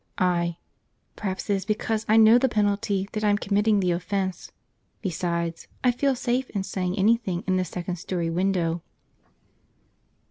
[0.17, 0.57] I.
[1.15, 4.51] "Perhaps it is because I know the penalty that I'm committing the offence.
[5.03, 8.81] Besides, I feel safe in saying anything in this second story window."